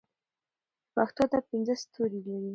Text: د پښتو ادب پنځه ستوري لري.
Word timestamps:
د 0.85 0.89
پښتو 0.95 1.19
ادب 1.27 1.43
پنځه 1.51 1.73
ستوري 1.83 2.19
لري. 2.27 2.49